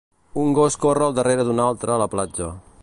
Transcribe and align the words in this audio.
Un 0.43 0.55
gos 0.59 0.77
corre 0.85 1.05
al 1.09 1.15
darrera 1.19 1.47
d'un 1.49 1.63
altre 1.67 1.97
a 1.97 2.01
la 2.05 2.11
platja. 2.17 2.49